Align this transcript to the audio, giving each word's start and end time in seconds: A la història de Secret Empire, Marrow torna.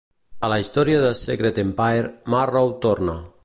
A 0.47 0.47
la 0.53 0.57
història 0.61 1.03
de 1.03 1.11
Secret 1.19 1.61
Empire, 1.67 2.11
Marrow 2.37 2.77
torna. 2.89 3.21